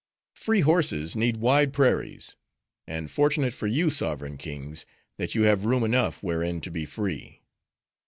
[0.33, 2.35] Free horses need wide prairies;
[2.87, 4.83] and fortunate for you, sovereign kings!
[5.17, 7.43] that you have room enough, wherein to be free.